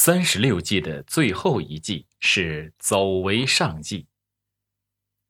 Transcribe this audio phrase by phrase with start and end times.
[0.00, 4.06] 三十六计的最后一计是走为上计。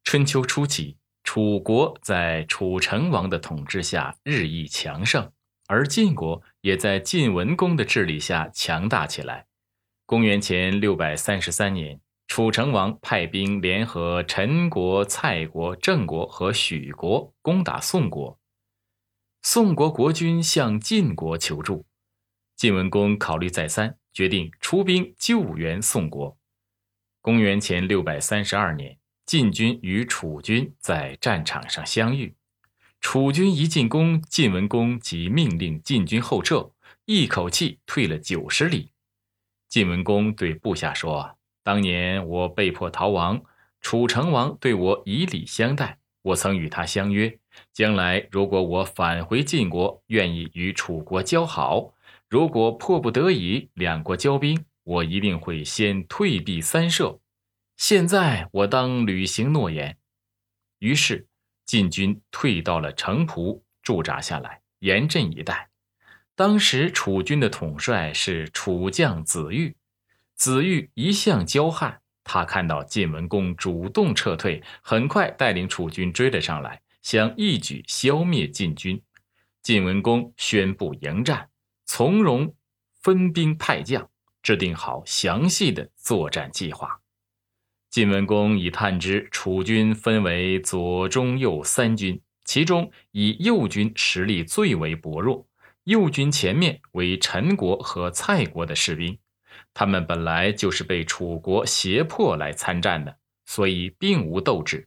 [0.04, 5.32] 春秋初期，楚国在楚成王的统治下日益强盛，
[5.68, 9.46] 而晋国也在晋文公的治理下强大起来。
[10.04, 18.38] 公元前六百三十三年，楚成王派兵联合陈国、蔡国、郑国和许国攻打宋国。
[19.40, 21.86] 宋国国君向晋国求助，
[22.54, 23.96] 晋文公考虑再三。
[24.18, 26.36] 决定出兵救援宋国。
[27.20, 32.34] 公元前六百三十二年，晋军与楚军在战场上相遇。
[33.00, 36.72] 楚军一进攻，晋文公即命令晋军后撤，
[37.04, 38.90] 一口气退了九十里。
[39.68, 43.40] 晋文公对部下说：“当年我被迫逃亡，
[43.80, 46.00] 楚成王对我以礼相待。
[46.22, 47.38] 我曾与他相约，
[47.72, 51.94] 将来如果我返回晋国，愿意与楚国交好。”
[52.28, 57.20] 如果迫不得已，两国交兵，我一定会先退避三舍。
[57.78, 59.96] 现在我当履行诺言。
[60.78, 61.26] 于是，
[61.64, 65.70] 晋军退到了城濮驻扎下来，严阵以待。
[66.34, 69.74] 当时楚军的统帅是楚将子玉。
[70.34, 79.02] 子玉一向骄悍，他看到晋文公主动撤退，很快带领楚军追了上来，想一举消灭晋军。
[79.62, 81.48] 晋文公宣布迎战。
[81.90, 82.54] 从容
[83.00, 84.10] 分兵派将，
[84.42, 87.00] 制定好详细的作战计划。
[87.88, 95.48] 晋文公已探知楚军分为左、中、右三军，其中以右军实力最为薄弱。
[95.84, 99.18] 右军前面为陈国和蔡国的士兵，
[99.72, 104.86] 他们本来就是被楚国胁迫来参战的，所以并无斗志。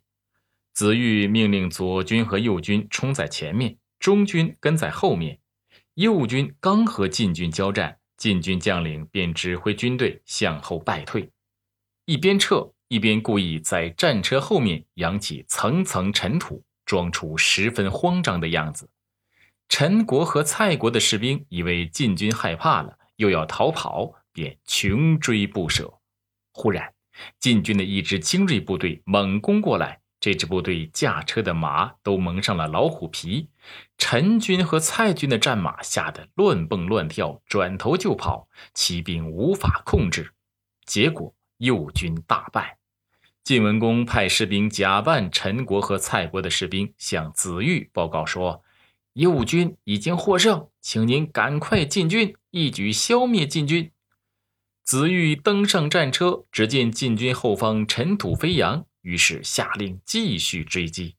[0.72, 5.40] 子玉命令左军和右军冲在前面，中军跟在后面。
[5.96, 11.30] 右军刚和晋军交战，晋军将领便指挥军队向后败退，
[12.06, 18.90] 一边撤一边故意在战车后面扬起层层尘土，装出十分慌张的样子。
[19.70, 25.94] 陈国和蔡国的士兵以为晋军害怕了，又要逃跑，便穷追不舍。
[26.52, 26.94] 忽然，
[27.40, 30.01] 晋军的一支精锐部队猛攻过来。
[30.22, 33.50] 这支部队驾车的马都蒙上了老虎皮，
[33.98, 40.32] 陈军和蔡军的战马吓得乱蹦乱跳，转头就跑，骑兵无法控制，
[40.86, 42.78] 结果右军大败。
[43.44, 48.62] 晋文公派士兵假扮陈国和蔡国的士兵，向子玉报告说
[49.14, 53.92] ：“右军已经获胜，请您赶快进军，一举消灭晋军。”
[54.86, 58.86] 子玉登上战车，只见晋军后方尘土飞扬。
[59.02, 61.16] 于是下令继续追击。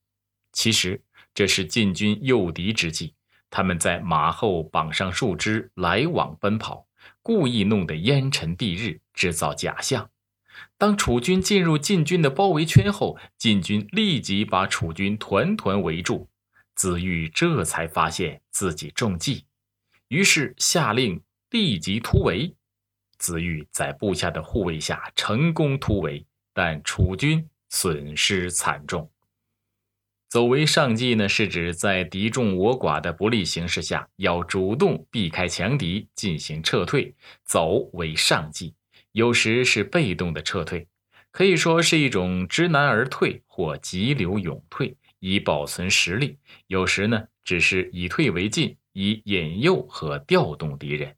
[0.53, 1.00] 其实
[1.34, 3.15] 这是晋军诱敌之计，
[3.50, 6.87] 他们在马后绑上树枝，来往奔跑，
[7.22, 10.10] 故意弄得烟尘蔽日，制造假象。
[10.76, 16.28] 当楚军进入晋军的包围圈后，晋军立即把楚军团团围住。
[16.75, 19.44] 子玉这才发现自己中计，
[20.09, 22.54] 于是下令立即突围。
[23.19, 27.49] 子玉在部下的护卫下成功突围，但楚军。
[27.72, 29.10] 损失惨重。
[30.28, 37.15] 走为上计呢，是指在敌众我寡的不利形势下，要主动避开强敌进行撤退。
[37.44, 38.75] 走为上计，
[39.12, 40.87] 有时是被动的撤退，
[41.31, 51.15] 可以说是一种知难而退或急流勇退，以保存实力；有时呢，只是以退为进，以引诱和调动敌人。